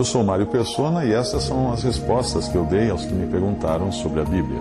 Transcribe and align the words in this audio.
Eu 0.00 0.04
sou 0.04 0.24
Mário 0.24 0.46
Persona 0.46 1.04
e 1.04 1.12
essas 1.12 1.42
são 1.42 1.72
as 1.72 1.82
respostas 1.82 2.48
que 2.48 2.56
eu 2.56 2.64
dei 2.64 2.90
aos 2.90 3.04
que 3.04 3.12
me 3.12 3.26
perguntaram 3.26 3.92
sobre 3.92 4.20
a 4.20 4.24
Bíblia. 4.24 4.60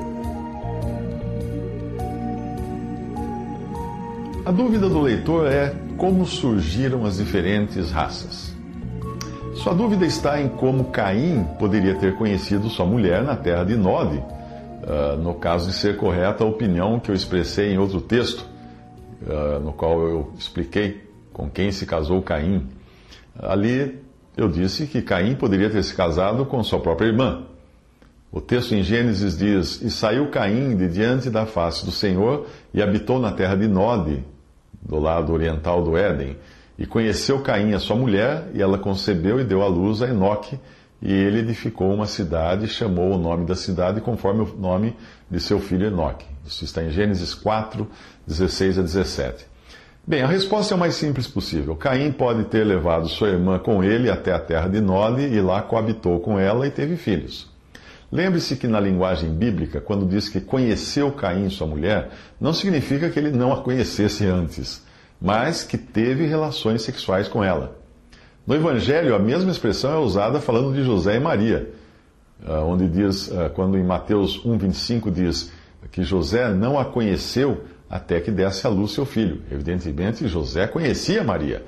A 4.46 4.52
dúvida 4.52 4.90
do 4.90 5.00
leitor 5.00 5.48
é 5.48 5.74
como 5.96 6.26
surgiram 6.26 7.06
as 7.06 7.18
diferentes 7.18 7.92
raças. 7.92 8.54
Sua 9.56 9.74
dúvida 9.74 10.06
está 10.06 10.42
em 10.42 10.50
como 10.50 10.86
Caim 10.86 11.46
poderia 11.60 11.96
ter 11.96 12.16
conhecido 12.16 12.70
sua 12.70 12.86
mulher 12.86 13.24
na 13.24 13.36
terra 13.36 13.64
de 13.64 13.78
Nod, 13.78 14.18
uh, 14.18 15.18
no 15.18 15.36
caso 15.36 15.68
de 15.68 15.74
ser 15.74 15.98
correta 15.98 16.44
a 16.44 16.48
opinião 16.48 17.00
que 17.00 17.12
eu 17.12 17.16
expressei 17.16 17.72
em 17.74 17.78
outro 17.78 18.02
texto, 18.02 18.46
uh, 19.22 19.60
no 19.60 19.72
qual 19.72 20.02
eu 20.02 20.34
expliquei 20.38 21.08
com 21.32 21.50
quem 21.50 21.72
se 21.72 21.86
casou 21.86 22.22
Caim. 22.22 22.68
Ali 23.38 24.09
eu 24.40 24.48
disse 24.48 24.88
que 24.88 25.02
Caim 25.02 25.36
poderia 25.36 25.70
ter 25.70 25.84
se 25.84 25.94
casado 25.94 26.46
com 26.46 26.64
sua 26.64 26.80
própria 26.80 27.08
irmã. 27.08 27.44
O 28.32 28.40
texto 28.40 28.74
em 28.74 28.82
Gênesis 28.82 29.38
diz: 29.38 29.82
E 29.82 29.92
saiu 29.92 30.30
Caim 30.30 30.78
de 30.78 30.88
diante 30.88 31.30
da 31.30 31.46
face 31.46 31.84
do 31.84 31.92
Senhor 31.92 32.48
e 32.74 32.82
habitou 32.82 33.20
na 33.20 33.34
terra 33.34 33.56
de 33.56 33.68
Nod, 33.68 34.24
do 34.82 34.98
lado 34.98 35.34
oriental 35.34 35.84
do 35.84 35.98
Éden. 35.98 36.38
E 36.78 36.86
conheceu 36.86 37.42
Caim 37.42 37.74
a 37.74 37.80
sua 37.80 37.98
mulher, 37.98 38.50
e 38.54 38.62
ela 38.62 38.78
concebeu 38.78 39.42
e 39.42 39.44
deu 39.44 39.62
à 39.62 39.68
luz 39.68 40.02
a 40.02 40.08
Enoque, 40.08 40.58
e 41.02 41.12
ele 41.12 41.40
edificou 41.40 41.94
uma 41.94 42.06
cidade 42.06 42.64
e 42.64 42.70
chamou 42.70 43.12
o 43.12 43.18
nome 43.18 43.46
da 43.46 43.56
cidade 43.56 44.00
conforme 44.00 44.44
o 44.44 44.56
nome 44.58 44.96
de 45.30 45.42
seu 45.42 45.60
filho 45.60 45.88
Enoque. 45.88 46.26
Isso 46.46 46.64
está 46.64 46.82
em 46.82 46.92
Gênesis 46.92 47.34
4, 47.34 47.86
16 48.26 48.80
a 48.80 48.82
17. 48.84 49.46
Bem, 50.08 50.24
a 50.24 50.28
resposta 50.28 50.74
é 50.74 50.76
o 50.76 50.80
mais 50.80 50.96
simples 50.96 51.28
possível. 51.28 51.76
Caim 51.76 52.12
pode 52.12 52.46
ter 52.46 52.64
levado 52.64 53.08
sua 53.08 53.30
irmã 53.30 53.60
com 53.60 53.84
ele 53.84 54.10
até 54.10 54.34
a 54.34 54.40
terra 54.40 54.68
de 54.68 54.82
Nod 54.82 55.22
e 55.22 55.40
lá 55.40 55.62
coabitou 55.62 56.20
com 56.20 56.40
ela 56.40 56.66
e 56.66 56.72
teve 56.72 56.96
filhos. 56.96 57.48
Lembre-se 58.12 58.56
que 58.56 58.68
na 58.68 58.80
linguagem 58.80 59.30
bíblica, 59.32 59.80
quando 59.80 60.08
diz 60.08 60.28
que 60.28 60.42
conheceu 60.42 61.12
Caim 61.12 61.48
sua 61.50 61.68
mulher, 61.68 62.10
não 62.42 62.54
significa 62.54 63.10
que 63.10 63.20
ele 63.20 63.30
não 63.30 63.54
a 63.54 63.62
conhecesse 63.62 64.26
antes, 64.26 64.84
mas 65.22 65.64
que 65.64 65.78
teve 65.78 66.26
relações 66.26 66.82
sexuais 66.82 67.28
com 67.28 67.44
ela. 67.44 67.78
No 68.48 68.56
Evangelho, 68.56 69.14
a 69.14 69.20
mesma 69.20 69.52
expressão 69.52 69.94
é 69.94 69.98
usada 69.98 70.40
falando 70.40 70.74
de 70.74 70.84
José 70.84 71.18
e 71.18 71.20
Maria, 71.20 71.70
ah, 72.44 72.62
onde 72.62 72.88
diz, 72.88 73.32
ah, 73.32 73.50
quando 73.50 73.78
em 73.78 73.84
Mateus 73.84 74.44
1,25 74.44 75.12
diz 75.12 75.52
que 75.92 76.04
José 76.04 76.52
não 76.52 76.80
a 76.80 76.86
conheceu 76.86 77.64
até 77.90 78.20
que 78.20 78.32
desse 78.32 78.68
à 78.68 78.70
luz 78.70 78.92
seu 78.92 79.06
filho. 79.06 79.42
Evidentemente, 79.52 80.28
José 80.28 80.68
conhecia 80.68 81.24
Maria, 81.24 81.64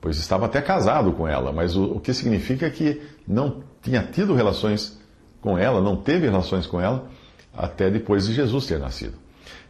pois 0.00 0.18
estava 0.18 0.46
até 0.46 0.60
casado 0.60 1.12
com 1.12 1.26
ela, 1.26 1.52
mas 1.52 1.74
o, 1.76 1.84
o 1.84 2.00
que 2.00 2.12
significa 2.12 2.68
que 2.68 3.00
não 3.26 3.62
tinha 3.80 4.02
tido 4.02 4.34
relações 4.34 5.00
com 5.40 5.58
ela, 5.58 5.80
não 5.80 5.96
teve 5.96 6.26
relações 6.26 6.66
com 6.66 6.80
ela, 6.80 7.06
até 7.54 7.90
depois 7.90 8.26
de 8.26 8.34
Jesus 8.34 8.66
ter 8.66 8.78
nascido. 8.78 9.14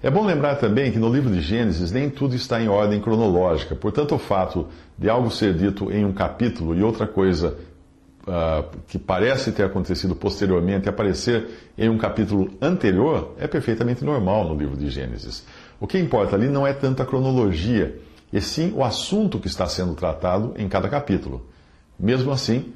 É 0.02 0.10
bom 0.10 0.26
lembrar 0.26 0.56
também 0.56 0.90
que 0.90 0.98
no 0.98 1.12
livro 1.12 1.30
de 1.30 1.40
Gênesis 1.40 1.92
nem 1.92 2.10
tudo 2.10 2.34
está 2.34 2.60
em 2.60 2.68
ordem 2.68 3.00
cronológica, 3.00 3.76
portanto, 3.76 4.14
o 4.14 4.18
fato 4.18 4.66
de 4.98 5.08
algo 5.08 5.30
ser 5.30 5.54
dito 5.54 5.92
em 5.92 6.04
um 6.04 6.12
capítulo 6.12 6.74
e 6.74 6.82
outra 6.82 7.06
coisa 7.06 7.56
uh, 8.22 8.68
que 8.88 8.98
parece 8.98 9.52
ter 9.52 9.64
acontecido 9.64 10.14
posteriormente 10.16 10.88
aparecer 10.88 11.46
em 11.78 11.88
um 11.88 11.96
capítulo 11.96 12.50
anterior 12.60 13.34
é 13.38 13.46
perfeitamente 13.46 14.04
normal 14.04 14.48
no 14.48 14.56
livro 14.56 14.76
de 14.76 14.90
Gênesis. 14.90 15.44
O 15.82 15.86
que 15.88 15.98
importa 15.98 16.36
ali 16.36 16.48
não 16.48 16.64
é 16.64 16.72
tanto 16.72 17.02
a 17.02 17.04
cronologia, 17.04 17.98
e 18.32 18.40
sim 18.40 18.72
o 18.72 18.84
assunto 18.84 19.40
que 19.40 19.48
está 19.48 19.66
sendo 19.66 19.94
tratado 19.94 20.54
em 20.56 20.68
cada 20.68 20.88
capítulo. 20.88 21.44
Mesmo 21.98 22.30
assim, 22.30 22.72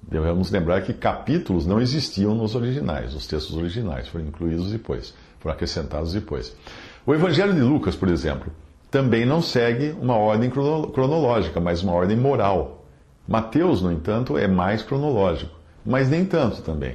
devemos 0.00 0.50
lembrar 0.50 0.80
que 0.80 0.94
capítulos 0.94 1.66
não 1.66 1.82
existiam 1.82 2.34
nos 2.34 2.54
originais, 2.54 3.14
os 3.14 3.26
textos 3.26 3.54
originais 3.54 4.08
foram 4.08 4.24
incluídos 4.24 4.70
depois, 4.72 5.12
foram 5.38 5.54
acrescentados 5.54 6.14
depois. 6.14 6.56
O 7.04 7.14
Evangelho 7.14 7.52
de 7.52 7.60
Lucas, 7.60 7.94
por 7.94 8.08
exemplo, 8.08 8.50
também 8.90 9.26
não 9.26 9.42
segue 9.42 9.94
uma 10.00 10.16
ordem 10.16 10.48
cronológica, 10.48 11.60
mas 11.60 11.82
uma 11.82 11.92
ordem 11.92 12.16
moral. 12.16 12.86
Mateus, 13.28 13.82
no 13.82 13.92
entanto, 13.92 14.38
é 14.38 14.48
mais 14.48 14.80
cronológico, 14.80 15.54
mas 15.84 16.08
nem 16.08 16.24
tanto 16.24 16.62
também. 16.62 16.94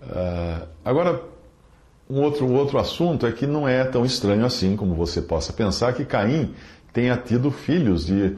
Uh, 0.00 0.66
agora, 0.82 1.20
um 2.08 2.22
outro, 2.22 2.50
outro 2.52 2.78
assunto 2.78 3.26
é 3.26 3.32
que 3.32 3.46
não 3.46 3.66
é 3.66 3.84
tão 3.84 4.04
estranho 4.04 4.44
assim 4.44 4.76
como 4.76 4.94
você 4.94 5.20
possa 5.20 5.52
pensar 5.52 5.92
que 5.92 6.04
Caim 6.04 6.54
tenha 6.92 7.16
tido 7.16 7.50
filhos 7.50 8.06
de, 8.06 8.36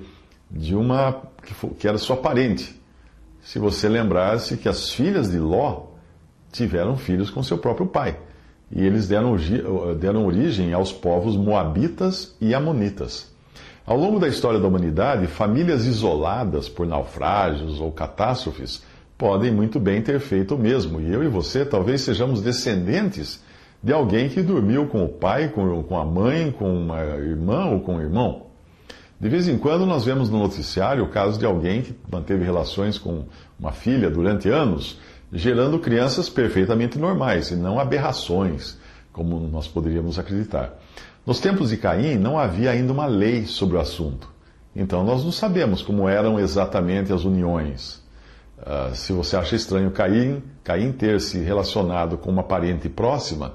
de 0.50 0.74
uma 0.74 1.22
que, 1.42 1.54
que 1.76 1.86
era 1.86 1.98
sua 1.98 2.16
parente. 2.16 2.80
Se 3.42 3.58
você 3.58 3.88
lembrasse 3.88 4.56
que 4.56 4.68
as 4.68 4.90
filhas 4.90 5.30
de 5.30 5.38
Ló 5.38 5.88
tiveram 6.50 6.96
filhos 6.96 7.30
com 7.30 7.42
seu 7.42 7.58
próprio 7.58 7.86
pai. 7.86 8.18
E 8.70 8.84
eles 8.84 9.08
deram, 9.08 9.36
deram 9.98 10.26
origem 10.26 10.72
aos 10.72 10.92
povos 10.92 11.36
moabitas 11.36 12.34
e 12.40 12.54
amonitas. 12.54 13.30
Ao 13.86 13.96
longo 13.96 14.18
da 14.18 14.28
história 14.28 14.60
da 14.60 14.68
humanidade, 14.68 15.26
famílias 15.26 15.86
isoladas 15.86 16.68
por 16.68 16.86
naufrágios 16.86 17.80
ou 17.80 17.90
catástrofes 17.90 18.82
podem 19.16 19.50
muito 19.50 19.80
bem 19.80 20.02
ter 20.02 20.20
feito 20.20 20.54
o 20.54 20.58
mesmo. 20.58 21.00
E 21.00 21.10
eu 21.10 21.24
e 21.24 21.28
você 21.28 21.64
talvez 21.64 22.02
sejamos 22.02 22.42
descendentes 22.42 23.40
de 23.82 23.92
alguém 23.92 24.28
que 24.28 24.42
dormiu 24.42 24.86
com 24.86 25.04
o 25.04 25.08
pai, 25.08 25.48
com, 25.48 25.96
a 25.96 26.04
mãe, 26.04 26.50
com 26.50 26.72
uma 26.72 27.00
irmã 27.00 27.66
ou 27.66 27.80
com 27.80 27.96
um 27.96 28.00
irmão. 28.00 28.46
De 29.20 29.28
vez 29.28 29.48
em 29.48 29.58
quando 29.58 29.84
nós 29.84 30.04
vemos 30.04 30.30
no 30.30 30.38
noticiário 30.38 31.04
o 31.04 31.08
caso 31.08 31.38
de 31.38 31.46
alguém 31.46 31.82
que 31.82 31.94
manteve 32.10 32.44
relações 32.44 32.98
com 32.98 33.24
uma 33.58 33.72
filha 33.72 34.10
durante 34.10 34.48
anos, 34.48 34.98
gerando 35.32 35.78
crianças 35.78 36.28
perfeitamente 36.28 36.98
normais 36.98 37.50
e 37.50 37.56
não 37.56 37.78
aberrações, 37.78 38.76
como 39.12 39.38
nós 39.40 39.66
poderíamos 39.66 40.18
acreditar. 40.18 40.78
Nos 41.26 41.40
tempos 41.40 41.70
de 41.70 41.76
Caim 41.76 42.16
não 42.16 42.38
havia 42.38 42.70
ainda 42.70 42.92
uma 42.92 43.06
lei 43.06 43.44
sobre 43.44 43.76
o 43.76 43.80
assunto. 43.80 44.28
Então 44.74 45.04
nós 45.04 45.24
não 45.24 45.32
sabemos 45.32 45.82
como 45.82 46.08
eram 46.08 46.38
exatamente 46.38 47.12
as 47.12 47.24
uniões. 47.24 48.00
Uh, 48.58 48.94
se 48.94 49.12
você 49.12 49.36
acha 49.36 49.54
estranho 49.56 49.90
Caim, 49.90 50.42
Caim 50.64 50.92
ter 50.92 51.20
se 51.20 51.38
relacionado 51.38 52.16
com 52.16 52.30
uma 52.30 52.42
parente 52.42 52.88
próxima, 52.88 53.54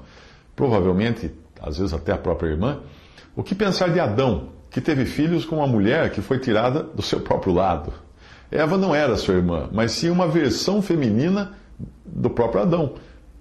provavelmente, 0.54 1.30
às 1.60 1.78
vezes 1.78 1.92
até 1.92 2.12
a 2.12 2.18
própria 2.18 2.48
irmã, 2.48 2.80
o 3.36 3.42
que 3.42 3.54
pensar 3.54 3.90
de 3.90 4.00
Adão, 4.00 4.48
que 4.70 4.80
teve 4.80 5.04
filhos 5.04 5.44
com 5.44 5.56
uma 5.56 5.66
mulher 5.66 6.10
que 6.10 6.20
foi 6.20 6.38
tirada 6.38 6.82
do 6.82 7.02
seu 7.02 7.20
próprio 7.20 7.52
lado? 7.52 7.92
Eva 8.50 8.76
não 8.76 8.94
era 8.94 9.16
sua 9.16 9.34
irmã, 9.34 9.68
mas 9.72 9.92
sim 9.92 10.10
uma 10.10 10.28
versão 10.28 10.80
feminina 10.80 11.52
do 12.04 12.30
próprio 12.30 12.62
Adão. 12.62 12.94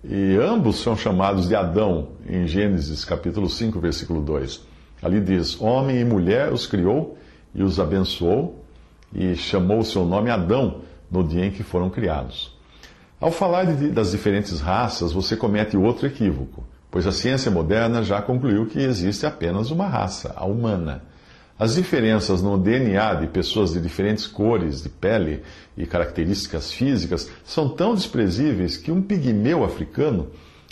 E 0.04 0.38
ambos 0.38 0.82
são 0.82 0.98
chamados 0.98 1.48
de 1.48 1.56
Adão 1.56 2.10
em 2.28 2.48
Gênesis 2.48 3.06
capítulo 3.06 3.50
5, 3.50 3.80
versículo 3.80 4.22
2. 4.22 4.62
Ali 5.02 5.22
diz: 5.22 5.62
Homem 5.62 6.00
e 6.00 6.06
mulher 6.06 6.52
os 6.52 6.66
criou 6.66 7.18
e 7.54 7.62
os 7.62 7.80
abençoou 7.80 8.64
e 9.14 9.36
chamou 9.36 9.80
o 9.80 9.86
seu 9.86 10.04
nome 10.04 10.30
Adão 10.30 10.82
no 11.12 11.24
dia 11.24 11.46
em 11.46 11.52
que 11.52 11.62
foram 11.62 11.90
criados. 11.90 12.58
Ao 13.22 13.32
falar 13.32 13.66
de, 13.66 13.90
das 13.90 14.12
diferentes 14.12 14.60
raças, 14.60 15.14
você 15.14 15.38
comete 15.38 15.78
outro 15.78 16.08
equívoco, 16.08 16.64
pois 16.94 17.08
a 17.08 17.12
ciência 17.12 17.50
moderna 17.50 18.04
já 18.04 18.22
concluiu 18.22 18.68
que 18.68 18.78
existe 18.78 19.26
apenas 19.26 19.72
uma 19.72 19.88
raça, 19.88 20.32
a 20.36 20.46
humana. 20.46 21.02
As 21.58 21.74
diferenças 21.74 22.40
no 22.40 22.56
DNA 22.56 23.16
de 23.16 23.26
pessoas 23.26 23.74
de 23.74 23.82
diferentes 23.82 24.28
cores 24.28 24.84
de 24.84 24.90
pele 24.90 25.42
e 25.76 25.88
características 25.88 26.72
físicas 26.72 27.28
são 27.44 27.68
tão 27.68 27.96
desprezíveis 27.96 28.78
que 28.78 28.92
um 28.92 29.02
pigmeu 29.02 29.64
africano 29.64 30.28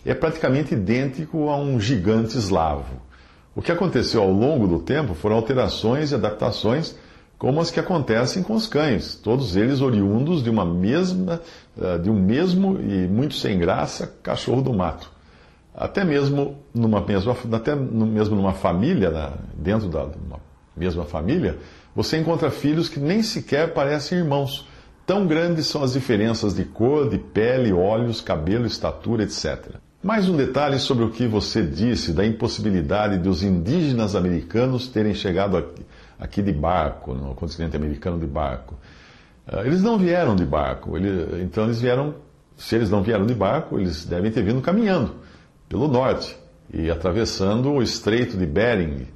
é 0.05 0.13
praticamente 0.13 0.75
idêntico 0.75 1.49
a 1.49 1.57
um 1.57 1.79
gigante 1.79 2.37
eslavo. 2.37 3.01
O 3.55 3.61
que 3.63 3.71
aconteceu 3.71 4.21
ao 4.21 4.31
longo 4.31 4.67
do 4.67 4.77
tempo 4.77 5.15
foram 5.15 5.37
alterações 5.37 6.11
e 6.11 6.15
adaptações 6.15 6.95
como 7.35 7.59
as 7.59 7.71
que 7.71 7.79
acontecem 7.79 8.43
com 8.43 8.53
os 8.53 8.67
cães, 8.67 9.15
todos 9.15 9.55
eles 9.55 9.81
oriundos 9.81 10.43
de 10.43 10.51
uma 10.51 10.65
mesma, 10.65 11.41
eh, 11.81 11.97
de 11.97 12.11
um 12.11 12.13
mesmo 12.13 12.79
e 12.79 13.07
muito 13.07 13.33
sem 13.33 13.57
graça 13.57 14.05
cachorro 14.21 14.61
do 14.61 14.71
mato. 14.71 15.20
Até 15.81 16.03
mesmo 16.03 16.57
numa 16.75 17.01
mesma, 17.01 17.35
até 17.53 17.75
mesmo 17.75 18.35
numa 18.35 18.53
família, 18.53 19.33
dentro 19.55 19.89
da 19.89 20.09
mesma 20.77 21.05
família, 21.05 21.57
você 21.95 22.19
encontra 22.19 22.51
filhos 22.51 22.87
que 22.87 22.99
nem 22.99 23.23
sequer 23.23 23.73
parecem 23.73 24.19
irmãos. 24.19 24.67
Tão 25.07 25.25
grandes 25.25 25.65
são 25.65 25.81
as 25.81 25.93
diferenças 25.93 26.53
de 26.53 26.65
cor, 26.65 27.09
de 27.09 27.17
pele, 27.17 27.73
olhos, 27.73 28.21
cabelo, 28.21 28.67
estatura, 28.67 29.23
etc. 29.23 29.77
Mais 30.03 30.29
um 30.29 30.37
detalhe 30.37 30.77
sobre 30.77 31.03
o 31.03 31.09
que 31.09 31.25
você 31.25 31.63
disse 31.63 32.13
da 32.13 32.23
impossibilidade 32.23 33.17
de 33.17 33.27
os 33.27 33.41
indígenas 33.41 34.15
americanos 34.15 34.87
terem 34.87 35.15
chegado 35.15 35.57
aqui 35.57 35.83
aqui 36.19 36.43
de 36.43 36.51
barco, 36.51 37.15
no 37.15 37.33
continente 37.33 37.75
americano 37.75 38.19
de 38.19 38.27
barco. 38.27 38.75
Ah, 39.47 39.65
eles 39.65 39.81
não 39.81 39.97
vieram 39.97 40.35
de 40.35 40.45
barco, 40.45 40.95
então 41.43 41.63
eles 41.63 41.81
vieram, 41.81 42.13
se 42.55 42.75
eles 42.75 42.91
não 42.91 43.01
vieram 43.01 43.25
de 43.25 43.33
barco, 43.33 43.79
eles 43.79 44.05
devem 44.05 44.31
ter 44.31 44.43
vindo 44.43 44.61
caminhando 44.61 45.15
pelo 45.71 45.87
norte 45.87 46.37
e 46.73 46.91
atravessando 46.91 47.71
o 47.71 47.81
estreito 47.81 48.35
de 48.35 48.45
Bering, 48.45 49.07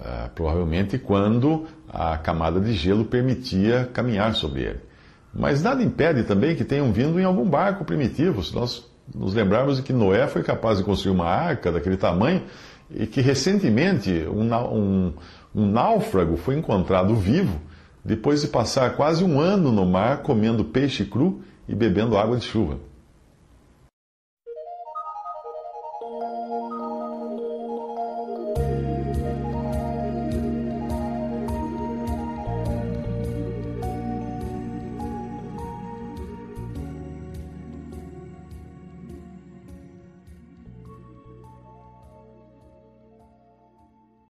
ah, 0.00 0.30
provavelmente 0.34 0.96
quando 0.98 1.66
a 1.86 2.16
camada 2.16 2.58
de 2.58 2.72
gelo 2.72 3.04
permitia 3.04 3.88
caminhar 3.92 4.34
sobre 4.34 4.62
ele. 4.62 4.80
Mas 5.34 5.62
nada 5.62 5.82
impede 5.82 6.22
também 6.22 6.56
que 6.56 6.64
tenham 6.64 6.90
vindo 6.90 7.20
em 7.20 7.24
algum 7.24 7.46
barco 7.46 7.84
primitivo. 7.84 8.42
Se 8.42 8.54
nós 8.54 8.90
nos 9.14 9.34
lembrarmos 9.34 9.76
de 9.76 9.82
que 9.82 9.92
Noé 9.92 10.26
foi 10.26 10.42
capaz 10.42 10.78
de 10.78 10.84
construir 10.84 11.12
uma 11.12 11.26
arca 11.26 11.70
daquele 11.70 11.98
tamanho 11.98 12.44
e 12.90 13.06
que 13.06 13.20
recentemente 13.20 14.26
um, 14.30 14.50
um, 14.54 15.12
um 15.54 15.66
náufrago 15.70 16.38
foi 16.38 16.56
encontrado 16.56 17.14
vivo 17.14 17.60
depois 18.02 18.40
de 18.40 18.48
passar 18.48 18.96
quase 18.96 19.22
um 19.22 19.38
ano 19.38 19.70
no 19.70 19.84
mar 19.84 20.22
comendo 20.22 20.64
peixe 20.64 21.04
cru 21.04 21.42
e 21.68 21.74
bebendo 21.74 22.16
água 22.16 22.38
de 22.38 22.46
chuva. 22.46 22.78